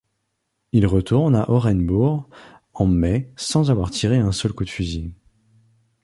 Il 0.71 0.87
retourne 0.87 1.35
à 1.35 1.47
Orenbourg 1.51 2.27
en 2.73 2.87
mai 2.87 3.31
sans 3.35 3.69
avoir 3.69 3.91
tiré 3.91 4.17
un 4.17 4.31
seul 4.31 4.51
coup 4.51 4.63
de 4.65 4.69
fusil. 4.71 5.13